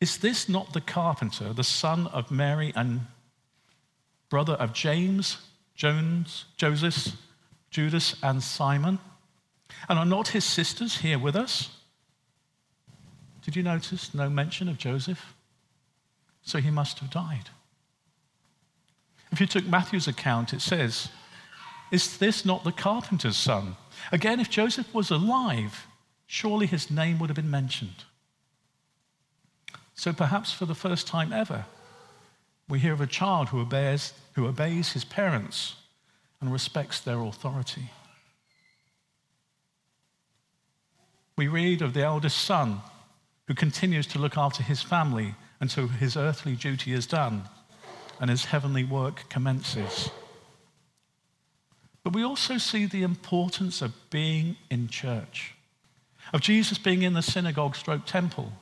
Is 0.00 0.18
this 0.18 0.48
not 0.48 0.72
the 0.72 0.80
carpenter, 0.80 1.52
the 1.52 1.62
son 1.62 2.06
of 2.08 2.30
Mary 2.30 2.72
and 2.74 3.02
brother 4.30 4.54
of 4.54 4.72
James, 4.72 5.36
Joses, 5.78 6.44
Joseph, 6.56 7.14
Judas, 7.70 8.16
and 8.22 8.42
Simon? 8.42 8.98
And 9.88 9.98
are 9.98 10.04
not 10.04 10.28
his 10.28 10.44
sisters 10.44 10.98
here 10.98 11.18
with 11.18 11.36
us? 11.36 11.70
Did 13.44 13.56
you 13.56 13.62
notice 13.62 14.12
no 14.12 14.28
mention 14.28 14.68
of 14.68 14.76
Joseph? 14.76 15.34
So 16.42 16.58
he 16.58 16.70
must 16.70 16.98
have 16.98 17.10
died. 17.10 17.50
If 19.30 19.40
you 19.40 19.46
took 19.46 19.66
Matthew's 19.66 20.08
account, 20.08 20.52
it 20.52 20.60
says, 20.60 21.10
Is 21.92 22.18
this 22.18 22.44
not 22.44 22.64
the 22.64 22.72
carpenter's 22.72 23.36
son? 23.36 23.76
Again, 24.10 24.40
if 24.40 24.50
Joseph 24.50 24.92
was 24.92 25.10
alive, 25.10 25.86
surely 26.26 26.66
his 26.66 26.90
name 26.90 27.18
would 27.18 27.30
have 27.30 27.36
been 27.36 27.50
mentioned. 27.50 28.04
So 29.94 30.12
perhaps 30.12 30.52
for 30.52 30.66
the 30.66 30.74
first 30.74 31.06
time 31.06 31.32
ever, 31.32 31.66
we 32.68 32.78
hear 32.78 32.92
of 32.92 33.00
a 33.00 33.06
child 33.06 33.48
who 33.48 33.60
obeys, 33.60 34.12
who 34.34 34.46
obeys 34.46 34.92
his 34.92 35.04
parents 35.04 35.76
and 36.40 36.52
respects 36.52 37.00
their 37.00 37.20
authority. 37.20 37.90
We 41.36 41.48
read 41.48 41.82
of 41.82 41.94
the 41.94 42.02
eldest 42.02 42.38
son 42.38 42.80
who 43.46 43.54
continues 43.54 44.06
to 44.08 44.18
look 44.18 44.36
after 44.36 44.62
his 44.62 44.82
family 44.82 45.34
until 45.60 45.88
his 45.88 46.16
earthly 46.16 46.54
duty 46.54 46.92
is 46.92 47.06
done 47.06 47.44
and 48.20 48.28
his 48.28 48.46
heavenly 48.46 48.84
work 48.84 49.28
commences. 49.28 50.10
But 52.02 52.14
we 52.14 52.22
also 52.22 52.58
see 52.58 52.86
the 52.86 53.02
importance 53.02 53.82
of 53.82 53.94
being 54.10 54.56
in 54.70 54.88
church, 54.88 55.54
of 56.32 56.40
Jesus 56.40 56.78
being 56.78 57.02
in 57.02 57.14
the 57.14 57.22
synagogue 57.22 57.76
stroke 57.76 58.06
temple, 58.06 58.52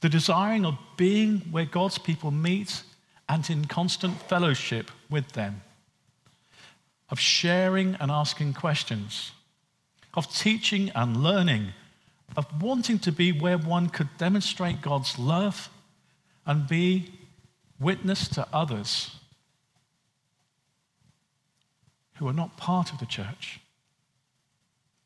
the 0.00 0.08
desiring 0.08 0.64
of 0.64 0.78
being 0.96 1.38
where 1.50 1.64
God's 1.64 1.98
people 1.98 2.30
meet 2.30 2.82
and 3.28 3.48
in 3.50 3.64
constant 3.64 4.20
fellowship 4.22 4.90
with 5.10 5.32
them, 5.32 5.62
of 7.10 7.18
sharing 7.18 7.94
and 7.96 8.10
asking 8.10 8.54
questions, 8.54 9.32
of 10.14 10.32
teaching 10.32 10.90
and 10.94 11.22
learning, 11.22 11.68
of 12.36 12.62
wanting 12.62 12.98
to 13.00 13.12
be 13.12 13.32
where 13.32 13.58
one 13.58 13.88
could 13.88 14.08
demonstrate 14.18 14.82
God's 14.82 15.18
love 15.18 15.68
and 16.44 16.68
be 16.68 17.12
witness 17.78 18.28
to 18.28 18.46
others 18.52 19.10
who 22.16 22.28
are 22.28 22.32
not 22.32 22.56
part 22.56 22.92
of 22.92 22.98
the 22.98 23.06
church, 23.06 23.60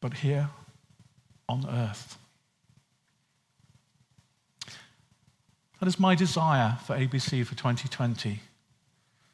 but 0.00 0.14
here 0.18 0.48
on 1.48 1.66
earth. 1.68 2.20
That 5.81 5.88
is 5.88 5.99
my 5.99 6.14
desire 6.14 6.79
for 6.85 6.95
ABC 6.95 7.45
for 7.47 7.55
2020. 7.55 8.40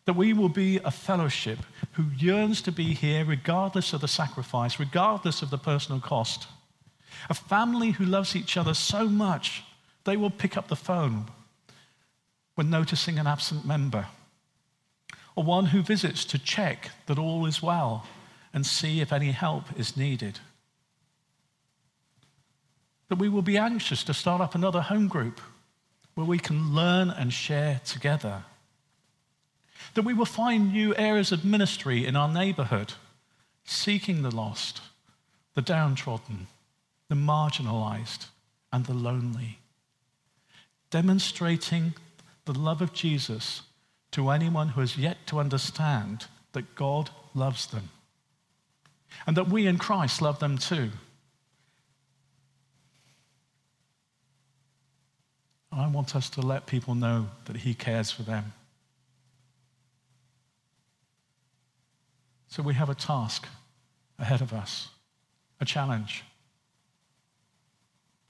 That 0.05 0.15
we 0.15 0.33
will 0.33 0.49
be 0.49 0.79
a 0.79 0.93
fellowship 0.93 1.59
who 1.93 2.05
yearns 2.17 2.63
to 2.63 2.73
be 2.73 2.95
here 2.95 3.25
regardless 3.25 3.93
of 3.93 4.01
the 4.01 4.09
sacrifice, 4.09 4.79
regardless 4.79 5.43
of 5.43 5.51
the 5.51 5.59
personal 5.59 6.01
cost. 6.01 6.47
A 7.29 7.35
family 7.35 7.91
who 7.91 8.05
loves 8.05 8.37
each 8.37 8.57
other 8.57 8.75
so 8.75 9.09
much 9.09 9.65
they 10.05 10.17
will 10.17 10.31
pick 10.31 10.57
up 10.57 10.69
the 10.69 10.77
phone 10.77 11.27
when 12.55 12.71
noticing 12.71 13.19
an 13.19 13.27
absent 13.27 13.67
member, 13.67 14.07
or 15.35 15.43
one 15.43 15.67
who 15.67 15.83
visits 15.83 16.25
to 16.27 16.39
check 16.39 16.91
that 17.07 17.19
all 17.19 17.45
is 17.45 17.61
well 17.61 18.07
and 18.55 18.65
see 18.65 19.01
if 19.01 19.13
any 19.13 19.33
help 19.33 19.65
is 19.77 19.97
needed. 19.97 20.39
That 23.09 23.19
we 23.19 23.29
will 23.29 23.43
be 23.43 23.59
anxious 23.59 24.05
to 24.05 24.15
start 24.15 24.41
up 24.41 24.55
another 24.55 24.81
home 24.81 25.09
group 25.09 25.41
where 26.17 26.27
we 26.27 26.39
can 26.39 26.75
learn 26.75 27.11
and 27.11 27.33
share 27.33 27.81
together. 27.85 28.43
That 29.95 30.05
we 30.05 30.15
will 30.15 30.25
find 30.25 30.73
new 30.73 30.97
areas 30.97 31.31
of 31.31 31.45
ministry 31.45 32.05
in 32.05 32.17
our 32.17 32.33
neighborhood, 32.33 32.95
seeking 33.65 34.23
the 34.23 34.35
lost, 34.35 34.81
the 35.55 35.63
downtrodden, 35.63 36.49
the 37.09 37.15
marginalized, 37.15 38.27
and 38.73 38.87
the 38.87 38.95
lonely. 38.95 39.59
Demonstrating 40.91 41.95
the 42.47 42.59
love 42.59 42.81
of 42.81 42.95
Jesus 42.95 43.63
to 44.13 44.31
anyone 44.31 44.71
who 44.71 44.81
has 44.81 44.97
yet 44.97 45.19
to 45.27 45.39
understand 45.39 46.27
that 46.53 46.75
God 46.75 47.11
loves 47.35 47.67
them 47.67 47.91
and 49.27 49.37
that 49.37 49.49
we 49.49 49.67
in 49.67 49.77
Christ 49.77 50.23
love 50.23 50.39
them 50.39 50.57
too. 50.57 50.91
I 55.77 55.89
want 55.89 56.17
us 56.17 56.31
to 56.31 56.41
let 56.41 56.67
people 56.67 56.95
know 56.95 57.29
that 57.45 57.59
He 57.59 57.75
cares 57.75 58.11
for 58.11 58.23
them. 58.23 58.53
So 62.49 62.63
we 62.63 62.75
have 62.75 62.89
a 62.89 62.95
task 62.95 63.47
ahead 64.19 64.41
of 64.41 64.55
us, 64.55 64.89
a 65.61 65.67
challenge. 65.67 66.25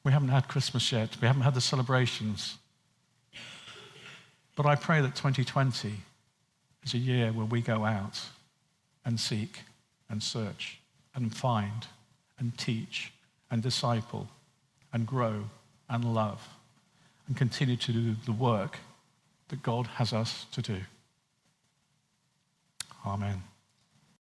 We 0.02 0.10
haven't 0.10 0.30
had 0.30 0.48
Christmas 0.48 0.90
yet, 0.90 1.16
we 1.20 1.28
haven't 1.28 1.42
had 1.42 1.54
the 1.54 1.60
celebrations. 1.60 2.56
But 4.56 4.66
I 4.66 4.74
pray 4.74 5.00
that 5.00 5.14
2020 5.14 5.92
is 6.82 6.94
a 6.94 6.98
year 6.98 7.30
where 7.30 7.46
we 7.46 7.60
go 7.60 7.84
out 7.84 8.20
and 9.04 9.20
seek 9.20 9.60
and 10.08 10.22
search 10.22 10.80
and 11.14 11.34
find 11.36 11.86
and 12.38 12.56
teach 12.58 13.12
and 13.50 13.62
disciple 13.62 14.28
and 14.92 15.06
grow 15.06 15.44
and 15.88 16.04
love 16.04 16.55
and 17.26 17.36
continue 17.36 17.76
to 17.76 17.92
do 17.92 18.16
the 18.24 18.32
work 18.32 18.78
that 19.48 19.62
God 19.62 19.86
has 19.86 20.12
us 20.12 20.46
to 20.52 20.62
do. 20.62 20.80
Amen. 23.04 23.42